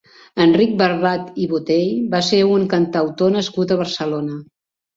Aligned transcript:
Enric 0.45 0.71
Barbat 0.79 1.37
i 1.43 1.45
Botey 1.51 1.93
va 2.15 2.23
ser 2.31 2.41
un 2.55 2.67
cantautor 2.73 3.37
nascut 3.39 3.77
a 3.77 3.81
Barcelona. 3.87 4.43